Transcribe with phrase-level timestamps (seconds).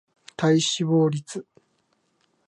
[0.35, 1.45] 体脂肪率